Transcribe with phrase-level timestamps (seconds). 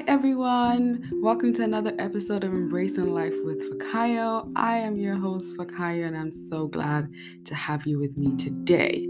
[0.00, 1.10] Hi, everyone.
[1.22, 4.50] Welcome to another episode of Embracing Life with Fakayo.
[4.56, 7.12] I am your host, Fakayo, and I'm so glad
[7.44, 9.06] to have you with me today.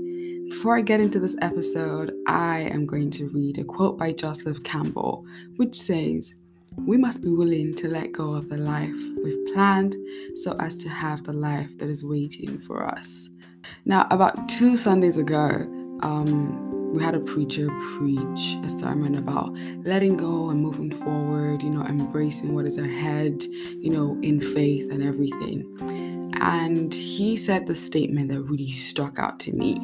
[0.48, 4.64] Before I get into this episode, I am going to read a quote by Joseph
[4.64, 5.24] Campbell,
[5.58, 6.34] which says,
[6.76, 9.94] We must be willing to let go of the life we've planned
[10.34, 13.30] so as to have the life that is waiting for us.
[13.84, 15.50] Now, about two Sundays ago,
[16.02, 19.54] um, we had a preacher preach a sermon about
[19.84, 24.90] letting go and moving forward, you know, embracing what is ahead, you know, in faith
[24.90, 25.64] and everything.
[26.40, 29.76] And he said the statement that really stuck out to me.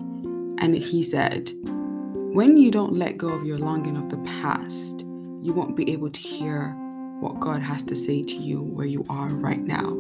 [0.59, 5.03] And he said, When you don't let go of your longing of the past,
[5.43, 6.75] you won't be able to hear
[7.21, 9.97] what God has to say to you where you are right now.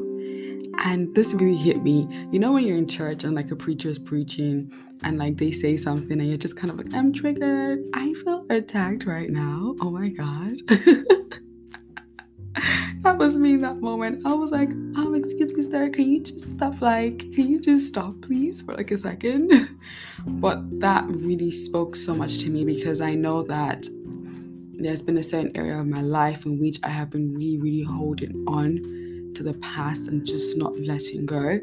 [0.87, 2.07] And this really hit me.
[2.31, 4.73] You know, when you're in church and like a preacher is preaching
[5.03, 7.81] and like they say something and you're just kind of like, I'm triggered.
[7.93, 9.75] I feel attacked right now.
[9.81, 10.53] Oh my God.
[13.03, 14.25] that was me in that moment.
[14.25, 16.81] I was like, um, excuse me, sir, can you just stop?
[16.81, 19.77] Like, can you just stop, please, for like a second?
[20.27, 23.87] but that really spoke so much to me because I know that
[24.75, 27.83] there's been a certain area of my life in which I have been really, really
[27.83, 29.06] holding on
[29.37, 31.61] to the past and just not letting go.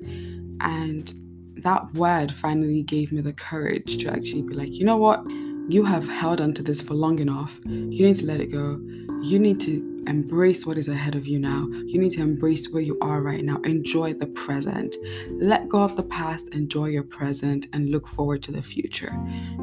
[0.61, 1.13] And
[1.57, 5.23] that word finally gave me the courage to actually be like, you know what?
[5.69, 7.59] You have held onto this for long enough.
[7.65, 8.79] You need to let it go.
[9.21, 11.65] You need to embrace what is ahead of you now.
[11.85, 13.57] You need to embrace where you are right now.
[13.63, 14.95] Enjoy the present.
[15.29, 19.13] Let go of the past, enjoy your present, and look forward to the future.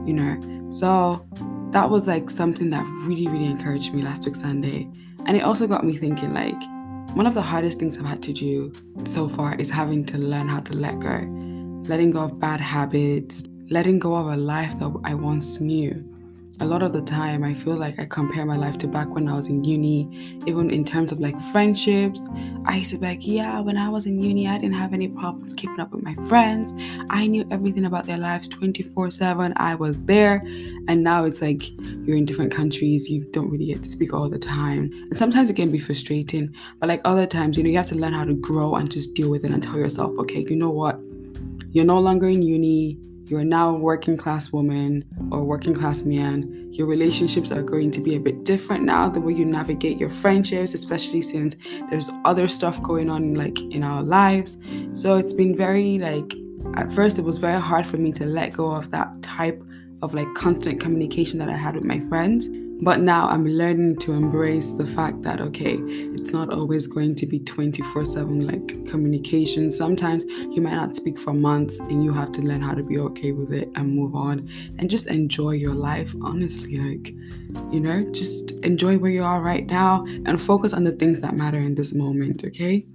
[0.06, 0.68] You know?
[0.70, 1.26] So
[1.72, 4.88] that was like something that really, really encouraged me last week, Sunday.
[5.26, 6.60] And it also got me thinking, like,
[7.14, 8.72] one of the hardest things I've had to do
[9.04, 11.18] so far is having to learn how to let go,
[11.88, 16.09] letting go of bad habits, letting go of a life that I once knew
[16.60, 19.26] a lot of the time i feel like i compare my life to back when
[19.26, 20.08] i was in uni
[20.46, 22.28] even in terms of like friendships.
[22.66, 25.08] I used to be like yeah when i was in uni i didn't have any
[25.08, 26.72] problems keeping up with my friends.
[27.08, 30.42] I knew everything about their lives 24 7 i was there.
[30.88, 31.70] And now it's like
[32.04, 33.08] you're in different countries.
[33.08, 34.90] You don't really get to speak all the time.
[34.92, 37.94] And sometimes it can be frustrating but like other times you know you have to
[37.94, 40.70] learn how to grow and just deal with it and tell yourself okay you know
[40.70, 41.00] what?
[41.72, 42.98] You're no longer in uni
[43.30, 48.00] you're now a working class woman or working class man, your relationships are going to
[48.00, 49.08] be a bit different now.
[49.08, 51.54] The way you navigate your friendships, especially since
[51.88, 54.58] there's other stuff going on like in our lives.
[54.94, 56.34] So it's been very like
[56.76, 59.62] at first it was very hard for me to let go of that type
[60.02, 62.48] of like constant communication that I had with my friends.
[62.82, 67.26] But now I'm learning to embrace the fact that, okay, it's not always going to
[67.26, 69.70] be 24 7 like communication.
[69.70, 72.98] Sometimes you might not speak for months and you have to learn how to be
[72.98, 74.48] okay with it and move on
[74.78, 76.14] and just enjoy your life.
[76.22, 77.10] Honestly, like,
[77.70, 81.34] you know, just enjoy where you are right now and focus on the things that
[81.34, 82.86] matter in this moment, okay?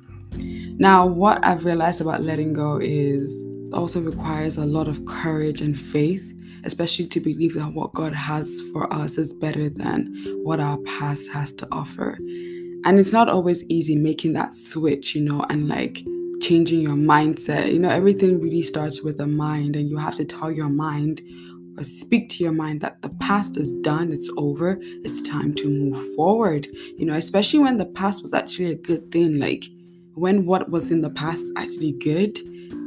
[0.78, 5.80] Now, what I've realized about letting go is also requires a lot of courage and
[5.80, 6.35] faith
[6.66, 11.32] especially to believe that what God has for us is better than what our past
[11.32, 12.18] has to offer.
[12.86, 16.04] And it's not always easy making that switch, you know, and like
[16.42, 17.72] changing your mindset.
[17.72, 21.22] You know, everything really starts with the mind, and you have to tell your mind
[21.78, 25.68] or speak to your mind that the past is done, it's over, it's time to
[25.68, 26.68] move forward.
[26.98, 29.66] You know, especially when the past was actually a good thing, like
[30.14, 32.38] when what was in the past is actually good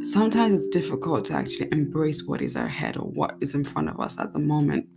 [0.02, 4.00] sometimes it's difficult to actually embrace what is ahead or what is in front of
[4.00, 4.88] us at the moment.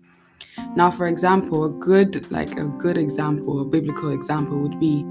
[0.76, 5.04] Now, for example, a good like a good example, a biblical example would be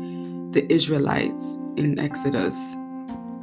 [0.52, 2.56] the Israelites in Exodus.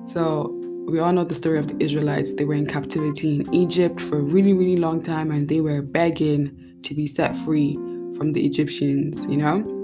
[0.06, 0.53] So
[0.88, 2.34] we all know the story of the Israelites.
[2.34, 5.81] They were in captivity in Egypt for a really, really long time and they were
[5.81, 7.74] begging to be set free
[8.18, 9.77] from the Egyptians, you know?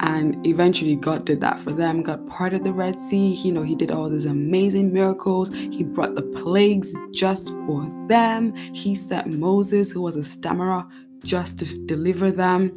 [0.00, 2.02] And eventually, God did that for them.
[2.02, 3.34] God parted the Red Sea.
[3.34, 5.52] You know, He did all these amazing miracles.
[5.52, 8.54] He brought the plagues just for them.
[8.74, 10.86] He sent Moses, who was a stammerer,
[11.24, 12.76] just to deliver them.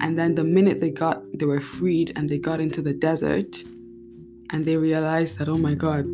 [0.00, 3.64] And then the minute they got, they were freed and they got into the desert,
[4.50, 6.04] and they realized that, oh my God,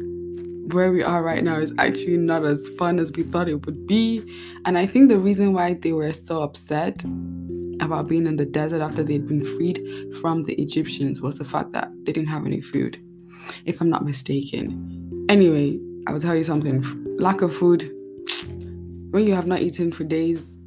[0.73, 3.87] where we are right now is actually not as fun as we thought it would
[3.87, 4.23] be.
[4.65, 7.03] And I think the reason why they were so upset
[7.81, 9.82] about being in the desert after they'd been freed
[10.21, 12.99] from the Egyptians was the fact that they didn't have any food,
[13.65, 15.26] if I'm not mistaken.
[15.29, 16.82] Anyway, I will tell you something
[17.19, 17.82] lack of food,
[19.11, 20.59] when you have not eaten for days,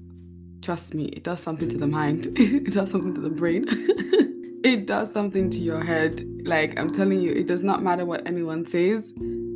[0.61, 3.65] trust me, it does something to the mind, it does something to the brain.
[4.63, 6.21] it does something to your head.
[6.45, 9.13] Like I'm telling you, it does not matter what anyone says.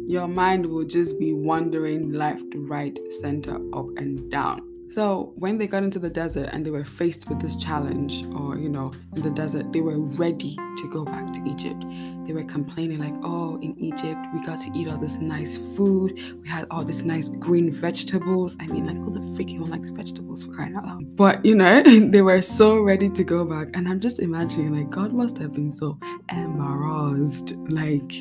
[0.07, 4.70] Your mind will just be wandering left, right, center, up, and down.
[4.93, 8.57] So when they got into the desert and they were faced with this challenge, or
[8.57, 11.85] you know, in the desert, they were ready to go back to Egypt.
[12.25, 16.19] They were complaining like, "Oh, in Egypt, we got to eat all this nice food.
[16.41, 18.57] We had all this nice green vegetables.
[18.59, 21.55] I mean, like, who the freak even likes vegetables for crying out loud?" But you
[21.55, 25.37] know, they were so ready to go back, and I'm just imagining like God must
[25.37, 25.97] have been so
[26.29, 28.11] embarrassed, like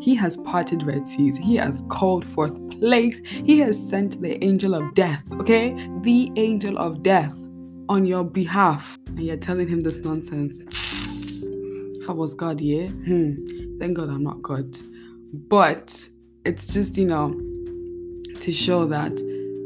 [0.00, 1.36] he has parted Red Seas.
[1.36, 3.20] He has called forth plagues.
[3.24, 5.74] He has sent the angel of death, okay?
[6.02, 7.34] The angel of death
[7.88, 8.98] on your behalf.
[9.06, 10.60] And you're telling him this nonsense.
[10.60, 12.88] If I was God, yeah?
[12.88, 13.78] Hmm.
[13.78, 14.76] Thank God I'm not God.
[15.32, 16.08] But
[16.44, 17.32] it's just, you know,
[18.40, 19.12] to show that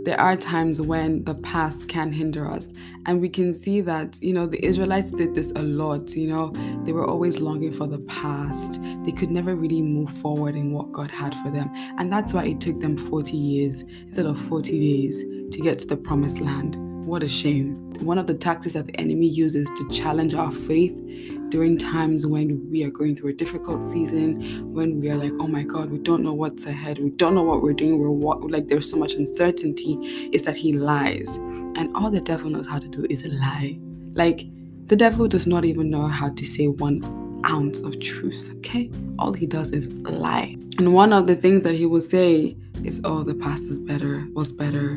[0.09, 2.71] there are times when the past can hinder us.
[3.05, 6.17] And we can see that, you know, the Israelites did this a lot.
[6.17, 6.53] You know,
[6.85, 8.81] they were always longing for the past.
[9.05, 11.71] They could never really move forward in what God had for them.
[11.99, 15.25] And that's why it took them 40 years instead of 40 days
[15.55, 16.88] to get to the promised land.
[17.09, 17.91] What a shame.
[18.01, 21.03] One of the tactics that the enemy uses to challenge our faith
[21.49, 25.47] during times when we are going through a difficult season, when we are like, oh
[25.47, 28.51] my God, we don't know what's ahead, we don't know what we're doing, we're what,
[28.51, 29.95] like there's so much uncertainty,
[30.35, 31.37] is that he lies.
[31.77, 33.79] And all the devil knows how to do is a lie.
[34.13, 34.45] Like
[34.89, 37.01] the devil does not even know how to say one
[37.49, 38.91] ounce of truth, okay?
[39.19, 40.57] All he does is lie.
[40.79, 44.27] And one of the things that he will say is, oh, the past is better,
[44.33, 44.93] was better.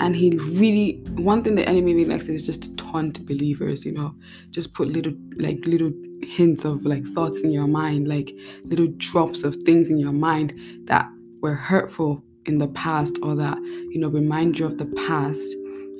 [0.00, 3.92] And he really, one thing the enemy really likes is just to taunt believers, you
[3.92, 4.14] know,
[4.50, 5.92] just put little, like, little
[6.22, 10.54] hints of like thoughts in your mind, like little drops of things in your mind
[10.84, 11.08] that
[11.40, 13.56] were hurtful in the past or that,
[13.90, 15.54] you know, remind you of the past.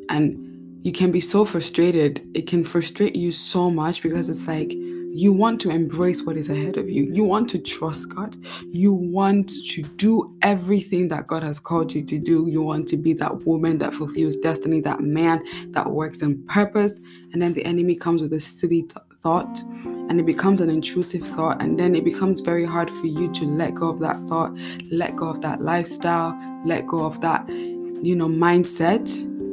[0.08, 0.46] And
[0.84, 2.26] you can be so frustrated.
[2.34, 4.72] It can frustrate you so much because it's like,
[5.12, 7.04] you want to embrace what is ahead of you.
[7.12, 8.36] You want to trust God.
[8.68, 12.46] You want to do everything that God has called you to do.
[12.48, 15.42] You want to be that woman that fulfills destiny, that man
[15.72, 17.00] that works in purpose.
[17.32, 21.22] And then the enemy comes with a silly t- thought and it becomes an intrusive
[21.22, 21.60] thought.
[21.60, 24.56] And then it becomes very hard for you to let go of that thought,
[24.90, 29.08] let go of that lifestyle, let go of that, you know, mindset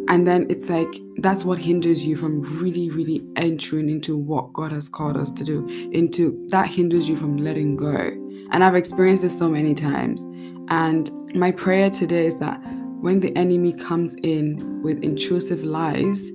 [0.08, 4.72] and then it's like that's what hinders you from really, really entering into what God
[4.72, 5.68] has called us to do.
[5.92, 8.14] Into that hinders you from letting go.
[8.52, 10.22] And I've experienced this so many times.
[10.70, 12.62] And my prayer today is that
[13.02, 16.32] when the enemy comes in with intrusive lies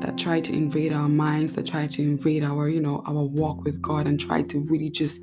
[0.00, 3.62] that try to invade our minds, that try to invade our, you know, our walk
[3.62, 5.22] with God and try to really just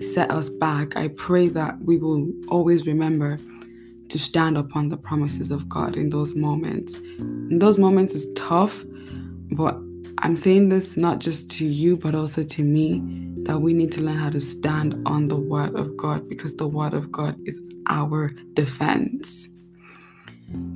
[0.00, 3.38] set us back, I pray that we will always remember
[4.08, 7.00] to stand upon the promises of God in those moments.
[7.50, 8.84] In those moments is tough,
[9.52, 9.74] but
[10.18, 13.02] I'm saying this not just to you, but also to me,
[13.44, 16.66] that we need to learn how to stand on the word of God because the
[16.68, 19.48] word of God is our defense.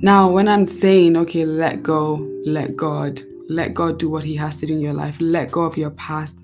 [0.01, 4.57] Now, when I'm saying, okay, let go, let God, let God do what He has
[4.57, 6.35] to do in your life, let go of your past,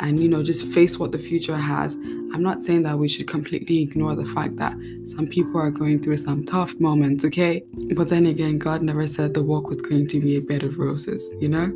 [0.00, 1.94] and you know just face what the future has
[2.34, 6.00] i'm not saying that we should completely ignore the fact that some people are going
[6.00, 7.62] through some tough moments okay
[7.94, 10.78] but then again god never said the walk was going to be a bed of
[10.78, 11.72] roses you know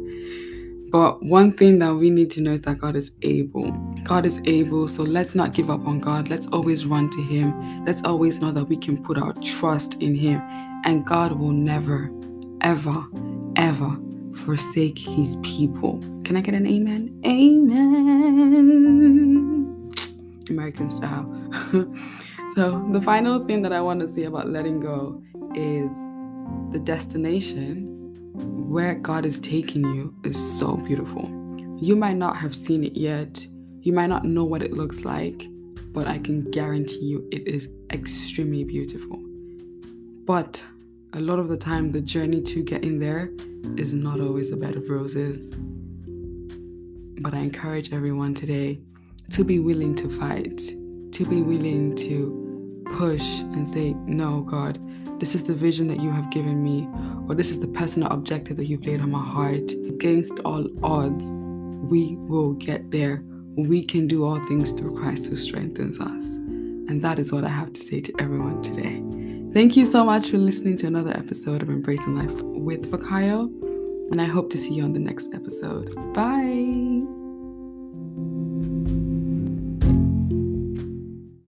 [0.90, 3.72] but one thing that we need to know is that God is able.
[4.04, 6.30] God is able, so let's not give up on God.
[6.30, 7.84] Let's always run to Him.
[7.84, 10.40] Let's always know that we can put our trust in Him,
[10.86, 12.10] and God will never,
[12.62, 13.06] ever,
[13.56, 13.98] ever
[14.44, 15.98] forsake his people.
[16.24, 17.20] Can I get an amen?
[17.26, 19.57] Amen.
[20.50, 21.26] American style.
[22.54, 25.22] so, the final thing that I want to say about letting go
[25.54, 25.90] is
[26.72, 27.94] the destination
[28.68, 31.24] where God is taking you is so beautiful.
[31.80, 33.46] You might not have seen it yet,
[33.80, 35.48] you might not know what it looks like,
[35.92, 39.22] but I can guarantee you it is extremely beautiful.
[40.24, 40.62] But
[41.14, 43.30] a lot of the time, the journey to getting there
[43.76, 45.56] is not always a bed of roses.
[47.20, 48.80] But I encourage everyone today
[49.32, 50.58] to be willing to fight,
[51.12, 54.78] to be willing to push and say, No, God,
[55.20, 56.88] this is the vision that you have given me,
[57.28, 59.70] or this is the personal objective that you've laid on my heart.
[59.86, 61.28] Against all odds,
[61.90, 63.22] we will get there.
[63.56, 66.34] We can do all things through Christ who strengthens us.
[66.88, 69.02] And that is what I have to say to everyone today.
[69.52, 73.46] Thank you so much for listening to another episode of Embracing Life with Fakayo,
[74.10, 75.94] and I hope to see you on the next episode.
[76.14, 76.97] Bye.